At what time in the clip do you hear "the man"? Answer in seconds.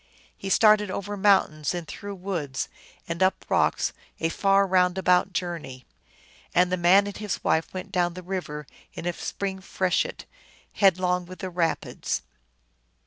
6.71-7.05